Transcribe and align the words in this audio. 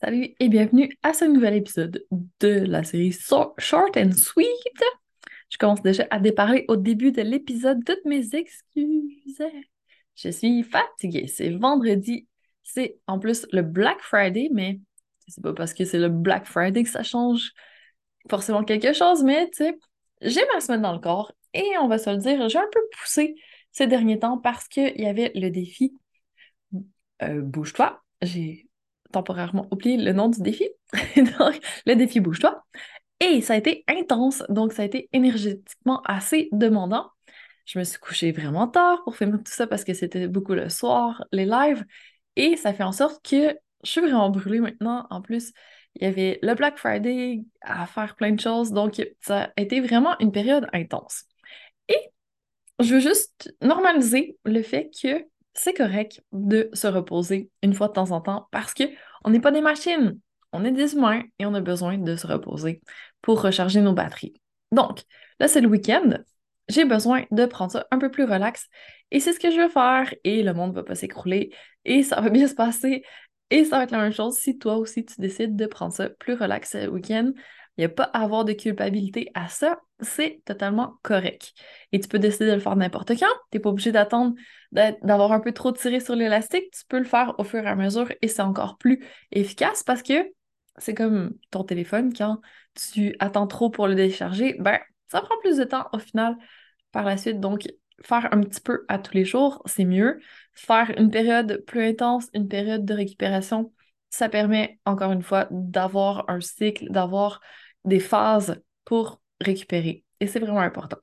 Salut 0.00 0.32
et 0.38 0.48
bienvenue 0.48 0.96
à 1.02 1.12
ce 1.12 1.24
nouvel 1.24 1.54
épisode 1.54 2.06
de 2.38 2.48
la 2.48 2.84
série 2.84 3.10
Short 3.10 3.96
and 3.96 4.12
Sweet. 4.12 4.46
Je 5.50 5.58
commence 5.58 5.82
déjà 5.82 6.06
à 6.10 6.20
déparler 6.20 6.64
au 6.68 6.76
début 6.76 7.10
de 7.10 7.20
l'épisode 7.22 7.84
toutes 7.84 8.04
mes 8.04 8.36
excuses. 8.36 9.42
Je 10.14 10.28
suis 10.28 10.62
fatiguée. 10.62 11.26
C'est 11.26 11.50
vendredi. 11.50 12.28
C'est 12.62 13.00
en 13.08 13.18
plus 13.18 13.44
le 13.50 13.62
Black 13.62 14.00
Friday, 14.00 14.50
mais 14.52 14.78
c'est 15.26 15.42
pas 15.42 15.52
parce 15.52 15.74
que 15.74 15.84
c'est 15.84 15.98
le 15.98 16.10
Black 16.10 16.46
Friday 16.46 16.84
que 16.84 16.90
ça 16.90 17.02
change 17.02 17.50
forcément 18.30 18.62
quelque 18.62 18.92
chose, 18.92 19.24
mais 19.24 19.50
tu 19.50 19.64
sais, 19.64 19.78
j'ai 20.22 20.46
ma 20.54 20.60
semaine 20.60 20.82
dans 20.82 20.92
le 20.92 21.00
corps 21.00 21.32
et 21.54 21.72
on 21.80 21.88
va 21.88 21.98
se 21.98 22.10
le 22.10 22.18
dire, 22.18 22.48
j'ai 22.48 22.58
un 22.58 22.70
peu 22.70 22.80
poussé 23.00 23.34
ces 23.72 23.88
derniers 23.88 24.20
temps 24.20 24.38
parce 24.38 24.68
qu'il 24.68 25.00
y 25.00 25.06
avait 25.06 25.32
le 25.34 25.48
défi 25.50 25.92
euh, 27.20 27.40
Bouge-toi. 27.40 28.00
J'ai 28.22 28.67
temporairement 29.12 29.66
oublié 29.70 29.96
le 29.96 30.12
nom 30.12 30.28
du 30.28 30.40
défi. 30.42 30.68
donc, 31.38 31.60
le 31.86 31.94
défi 31.94 32.20
Bouge-toi. 32.20 32.64
Et 33.20 33.40
ça 33.40 33.54
a 33.54 33.56
été 33.56 33.84
intense, 33.88 34.44
donc 34.48 34.72
ça 34.72 34.82
a 34.82 34.84
été 34.84 35.08
énergétiquement 35.12 36.02
assez 36.04 36.48
demandant. 36.52 37.10
Je 37.66 37.78
me 37.78 37.84
suis 37.84 37.98
couchée 37.98 38.32
vraiment 38.32 38.68
tard 38.68 39.02
pour 39.04 39.16
faire 39.16 39.30
tout 39.30 39.42
ça 39.46 39.66
parce 39.66 39.84
que 39.84 39.92
c'était 39.92 40.28
beaucoup 40.28 40.54
le 40.54 40.68
soir, 40.68 41.24
les 41.32 41.44
lives. 41.44 41.84
Et 42.36 42.56
ça 42.56 42.72
fait 42.72 42.84
en 42.84 42.92
sorte 42.92 43.22
que 43.28 43.56
je 43.84 43.90
suis 43.90 44.00
vraiment 44.00 44.30
brûlée 44.30 44.60
maintenant. 44.60 45.06
En 45.10 45.20
plus, 45.20 45.52
il 45.96 46.02
y 46.02 46.06
avait 46.06 46.38
le 46.42 46.54
Black 46.54 46.78
Friday 46.78 47.44
à 47.60 47.86
faire 47.86 48.14
plein 48.14 48.32
de 48.32 48.40
choses. 48.40 48.72
Donc, 48.72 49.02
ça 49.20 49.44
a 49.56 49.60
été 49.60 49.80
vraiment 49.80 50.16
une 50.20 50.32
période 50.32 50.68
intense. 50.72 51.24
Et 51.88 51.98
je 52.80 52.94
veux 52.94 53.00
juste 53.00 53.54
normaliser 53.60 54.38
le 54.44 54.62
fait 54.62 54.90
que 55.02 55.26
c'est 55.58 55.74
correct 55.74 56.22
de 56.32 56.70
se 56.72 56.86
reposer 56.86 57.50
une 57.62 57.74
fois 57.74 57.88
de 57.88 57.92
temps 57.92 58.12
en 58.12 58.20
temps 58.20 58.48
parce 58.52 58.74
qu'on 58.74 59.30
n'est 59.30 59.40
pas 59.40 59.50
des 59.50 59.60
machines, 59.60 60.18
on 60.52 60.64
est 60.64 60.70
des 60.70 60.94
humains 60.94 61.22
et 61.38 61.46
on 61.46 61.54
a 61.54 61.60
besoin 61.60 61.98
de 61.98 62.16
se 62.16 62.26
reposer 62.26 62.80
pour 63.22 63.42
recharger 63.42 63.80
nos 63.80 63.92
batteries. 63.92 64.34
Donc, 64.70 65.02
là, 65.40 65.48
c'est 65.48 65.60
le 65.60 65.68
week-end. 65.68 66.18
J'ai 66.68 66.84
besoin 66.84 67.24
de 67.30 67.44
prendre 67.46 67.72
ça 67.72 67.86
un 67.90 67.98
peu 67.98 68.10
plus 68.10 68.24
relax 68.24 68.68
et 69.10 69.20
c'est 69.20 69.32
ce 69.32 69.40
que 69.40 69.50
je 69.50 69.60
veux 69.60 69.68
faire 69.68 70.14
et 70.22 70.42
le 70.42 70.52
monde 70.52 70.74
va 70.74 70.84
pas 70.84 70.94
s'écrouler 70.94 71.52
et 71.84 72.02
ça 72.02 72.20
va 72.20 72.28
bien 72.28 72.46
se 72.46 72.54
passer 72.54 73.02
et 73.50 73.64
ça 73.64 73.78
va 73.78 73.84
être 73.84 73.90
la 73.90 74.02
même 74.02 74.12
chose 74.12 74.36
si 74.36 74.58
toi 74.58 74.76
aussi 74.76 75.04
tu 75.04 75.20
décides 75.20 75.56
de 75.56 75.66
prendre 75.66 75.92
ça 75.92 76.10
plus 76.10 76.34
relax 76.34 76.72
ce 76.72 76.86
week-end. 76.86 77.32
Il 77.78 77.82
n'y 77.82 77.84
a 77.86 77.90
pas 77.90 78.10
à 78.12 78.24
avoir 78.24 78.44
de 78.44 78.52
culpabilité 78.52 79.30
à 79.34 79.48
ça, 79.48 79.80
c'est 80.00 80.42
totalement 80.44 80.98
correct. 81.02 81.54
Et 81.92 82.00
tu 82.00 82.08
peux 82.08 82.18
décider 82.18 82.46
de 82.46 82.54
le 82.54 82.60
faire 82.60 82.74
n'importe 82.74 83.16
quand. 83.16 83.26
Tu 83.50 83.56
n'es 83.56 83.60
pas 83.60 83.70
obligé 83.70 83.92
d'attendre 83.92 84.34
d'avoir 84.72 85.30
un 85.30 85.38
peu 85.38 85.52
trop 85.52 85.70
tiré 85.70 86.00
sur 86.00 86.16
l'élastique. 86.16 86.70
Tu 86.72 86.84
peux 86.88 86.98
le 86.98 87.04
faire 87.04 87.34
au 87.38 87.44
fur 87.44 87.62
et 87.62 87.68
à 87.68 87.76
mesure 87.76 88.12
et 88.20 88.26
c'est 88.26 88.42
encore 88.42 88.78
plus 88.78 89.04
efficace 89.30 89.84
parce 89.84 90.02
que 90.02 90.14
c'est 90.76 90.94
comme 90.94 91.34
ton 91.50 91.62
téléphone, 91.62 92.12
quand 92.12 92.40
tu 92.74 93.14
attends 93.20 93.46
trop 93.46 93.70
pour 93.70 93.86
le 93.86 93.94
décharger, 93.94 94.56
ben 94.58 94.78
ça 95.08 95.20
prend 95.20 95.38
plus 95.40 95.56
de 95.56 95.64
temps 95.64 95.86
au 95.92 95.98
final 95.98 96.36
par 96.92 97.04
la 97.04 97.16
suite. 97.16 97.40
Donc, 97.40 97.68
faire 98.02 98.28
un 98.32 98.40
petit 98.40 98.60
peu 98.60 98.84
à 98.88 98.98
tous 98.98 99.14
les 99.14 99.24
jours, 99.24 99.62
c'est 99.66 99.84
mieux. 99.84 100.20
Faire 100.54 100.92
une 100.98 101.10
période 101.10 101.64
plus 101.66 101.82
intense, 101.84 102.26
une 102.34 102.48
période 102.48 102.84
de 102.84 102.94
récupération, 102.94 103.72
ça 104.10 104.28
permet 104.28 104.78
encore 104.84 105.12
une 105.12 105.22
fois 105.22 105.48
d'avoir 105.50 106.28
un 106.28 106.40
cycle, 106.40 106.90
d'avoir 106.90 107.40
des 107.84 108.00
phases 108.00 108.60
pour 108.84 109.20
récupérer. 109.40 110.04
Et 110.20 110.26
c'est 110.26 110.40
vraiment 110.40 110.60
important. 110.60 110.98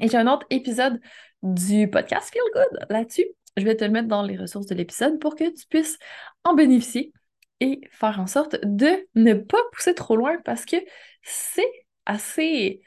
Et 0.00 0.08
j'ai 0.08 0.16
un 0.16 0.26
autre 0.26 0.46
épisode 0.50 1.00
du 1.42 1.88
podcast 1.88 2.32
Feel 2.32 2.42
Good 2.54 2.86
là-dessus. 2.90 3.26
Je 3.56 3.64
vais 3.64 3.76
te 3.76 3.84
le 3.84 3.90
mettre 3.90 4.08
dans 4.08 4.22
les 4.22 4.36
ressources 4.36 4.66
de 4.66 4.74
l'épisode 4.74 5.18
pour 5.20 5.36
que 5.36 5.48
tu 5.50 5.66
puisses 5.68 5.98
en 6.44 6.54
bénéficier 6.54 7.12
et 7.60 7.80
faire 7.90 8.18
en 8.18 8.26
sorte 8.26 8.56
de 8.64 9.06
ne 9.14 9.34
pas 9.34 9.58
pousser 9.72 9.94
trop 9.94 10.16
loin 10.16 10.38
parce 10.44 10.64
que 10.64 10.76
c'est 11.22 11.70
assez. 12.06 12.82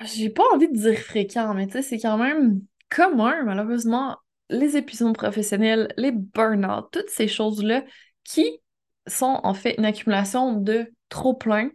J'ai 0.00 0.30
pas 0.30 0.44
envie 0.52 0.68
de 0.68 0.76
dire 0.76 0.98
fréquent, 0.98 1.54
mais 1.54 1.66
tu 1.66 1.74
sais, 1.74 1.82
c'est 1.82 1.98
quand 1.98 2.18
même 2.18 2.60
commun, 2.90 3.44
malheureusement, 3.44 4.16
les 4.50 4.76
épuisements 4.76 5.12
professionnels, 5.12 5.92
les 5.96 6.12
burn-out, 6.12 6.88
toutes 6.90 7.10
ces 7.10 7.28
choses-là 7.28 7.84
qui 8.24 8.60
sont 9.06 9.40
en 9.42 9.54
fait 9.54 9.76
une 9.78 9.84
accumulation 9.84 10.54
de 10.54 10.92
trop 11.08 11.34
plein 11.34 11.70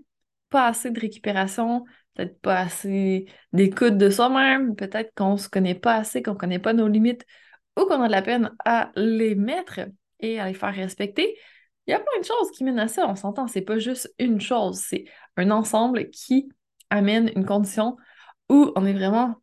pas 0.50 0.68
assez 0.68 0.92
de 0.92 1.00
récupération, 1.00 1.86
peut-être 2.16 2.40
pas 2.42 2.60
assez 2.60 3.28
d'écoute 3.54 3.98
de 3.98 4.10
soi-même, 4.10 4.76
peut-être 4.76 5.14
qu'on 5.16 5.38
se 5.38 5.50
connaît 5.50 5.76
pas 5.76 5.96
assez, 5.96 6.22
qu'on 6.22 6.36
connaît 6.36 6.60
pas 6.60 6.74
nos 6.74 6.88
limites 6.88 7.26
ou 7.78 7.86
qu'on 7.86 8.02
a 8.02 8.08
de 8.08 8.12
la 8.12 8.22
peine 8.22 8.52
à 8.66 8.92
les 8.96 9.36
mettre 9.36 9.82
et 10.20 10.40
à 10.40 10.48
les 10.48 10.54
faire 10.54 10.74
respecter. 10.74 11.38
Il 11.88 11.92
y 11.92 11.94
a 11.94 12.00
plein 12.00 12.20
de 12.20 12.26
choses 12.26 12.52
qui 12.52 12.64
mènent 12.64 12.80
à 12.80 12.88
ça, 12.88 13.08
on 13.08 13.16
s'entend, 13.16 13.48
c'est 13.48 13.62
pas 13.62 13.80
juste 13.80 14.14
une 14.20 14.42
chose, 14.42 14.78
c'est 14.78 15.06
un 15.38 15.50
ensemble 15.52 16.10
qui 16.10 16.50
amène 16.90 17.32
une 17.36 17.46
condition 17.46 17.98
où 18.50 18.72
on 18.76 18.86
est 18.86 18.94
vraiment 18.94 19.36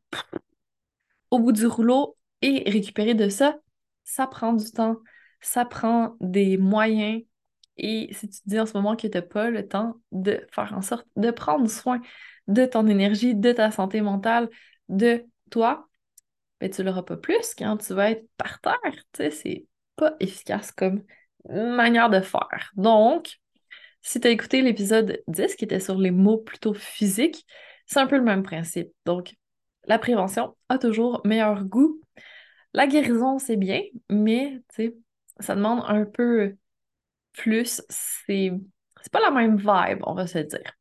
au 1.31 1.39
bout 1.39 1.53
du 1.53 1.66
rouleau 1.66 2.16
et 2.43 2.69
récupérer 2.71 3.15
de 3.15 3.28
ça, 3.28 3.56
ça 4.05 4.27
prend 4.27 4.53
du 4.53 4.71
temps, 4.71 4.99
ça 5.41 5.65
prend 5.65 6.16
des 6.21 6.56
moyens, 6.56 7.22
et 7.77 8.09
si 8.13 8.29
tu 8.29 8.41
te 8.41 8.49
dis 8.49 8.59
en 8.59 8.67
ce 8.67 8.75
moment 8.75 8.97
que 8.97 9.07
tu 9.07 9.17
n'as 9.17 9.23
pas 9.23 9.51
le 9.51 9.67
temps 9.67 10.01
de 10.13 10.47
faire 10.53 10.73
en 10.75 10.83
sorte 10.83 11.07
de 11.17 11.31
prendre 11.31 11.69
soin 11.69 12.01
de 12.49 12.65
ton 12.65 12.87
énergie, 12.87 13.35
de 13.35 13.53
ta 13.53 13.71
santé 13.71 14.01
mentale, 14.01 14.49
de 14.89 15.25
toi, 15.51 15.89
ben, 16.61 16.71
tu 16.71 16.83
l'auras 16.83 17.03
pas 17.03 17.17
plus 17.17 17.55
quand 17.57 17.77
tu 17.77 17.93
vas 17.95 18.11
être 18.13 18.27
par 18.37 18.61
terre. 18.61 18.77
Tu 19.13 19.25
sais, 19.25 19.31
c'est 19.31 19.67
pas 19.97 20.15
efficace 20.21 20.73
comme 20.73 21.03
manière 21.49 22.11
de 22.11 22.21
faire. 22.21 22.73
Donc, 22.77 23.39
si 24.03 24.21
tu 24.21 24.29
as 24.29 24.31
écouté 24.31 24.63
l'épisode 24.63 25.23
10 25.29 25.57
qui 25.57 25.65
était 25.65 25.81
sur 25.81 25.99
les 25.99 26.11
mots 26.11 26.39
plutôt 26.39 26.75
physiques, 26.75 27.47
c'est 27.87 28.01
un 28.01 28.07
peu 28.07 28.17
le 28.17 28.23
même 28.23 28.43
principe. 28.43 28.93
Donc, 29.05 29.35
la 29.85 29.99
prévention 29.99 30.57
a 30.69 30.79
toujours 30.79 31.21
meilleur 31.25 31.65
goût. 31.65 32.01
La 32.73 32.87
guérison, 32.87 33.39
c'est 33.39 33.57
bien, 33.57 33.83
mais 34.11 34.61
tu 34.69 34.75
sais, 34.77 34.97
ça 35.41 35.55
demande 35.55 35.83
un 35.87 36.05
peu 36.05 36.57
plus, 37.37 37.83
c'est 37.89 38.51
pas 39.13 39.21
la 39.21 39.31
même 39.31 39.57
vibe, 39.57 40.01
on 40.03 40.15
va 40.15 40.27
se 40.27 40.39
dire. 40.39 40.73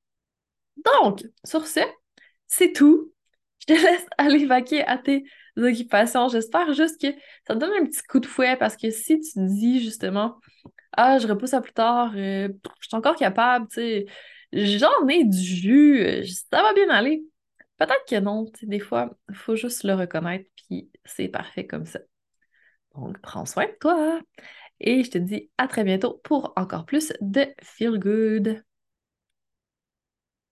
Donc, 0.84 1.24
sur 1.44 1.68
ce, 1.68 1.80
c'est 2.48 2.74
tout. 2.74 3.14
Je 3.60 3.68
te 3.68 3.74
laisse 3.82 4.06
aller 4.18 4.46
vaquer 4.46 4.84
à 4.86 4.98
tes 4.98 5.26
occupations. 5.58 6.28
J'espère 6.30 6.74
juste 6.74 7.02
que 7.02 7.08
ça 7.48 7.54
te 7.56 7.60
donne 7.60 7.72
un 7.82 7.86
petit 7.86 8.04
coup 8.04 8.20
de 8.20 8.26
fouet 8.26 8.58
parce 8.58 8.76
que 8.78 8.90
si 8.92 9.20
tu 9.20 9.32
dis 9.36 9.84
justement 9.84 10.40
Ah, 10.94 11.20
je 11.20 11.28
repousse 11.28 11.54
à 11.54 11.62
plus 11.62 11.74
tard, 11.74 12.14
euh, 12.16 12.50
je 12.82 12.88
suis 12.88 12.96
encore 12.98 13.16
capable, 13.16 13.68
tu 13.70 13.76
sais, 13.76 14.06
j'en 14.54 15.08
ai 15.08 15.24
du 15.26 15.38
jus, 15.38 16.26
ça 16.52 16.62
va 16.62 16.74
bien 16.74 16.90
aller. 16.90 17.24
Peut-être 17.78 18.06
que 18.08 18.20
non, 18.20 18.46
tu 18.46 18.62
sais, 18.62 18.66
des 18.68 18.80
fois, 18.80 19.18
il 19.30 19.36
faut 19.36 19.56
juste 19.56 19.84
le 19.84 19.96
reconnaître, 19.96 20.50
puis 20.56 20.90
c'est 21.06 21.28
parfait 21.28 21.68
comme 21.68 21.86
ça. 21.86 22.00
Donc, 22.96 23.20
prends 23.22 23.46
soin 23.46 23.66
de 23.66 23.78
toi. 23.80 24.22
Et 24.80 25.04
je 25.04 25.12
te 25.12 25.18
dis 25.18 25.50
à 25.58 25.68
très 25.68 25.84
bientôt 25.84 26.22
pour 26.24 26.54
encore 26.56 26.86
plus 26.86 27.14
de 27.22 27.46
Feel 27.62 28.00
Good. 28.00 28.64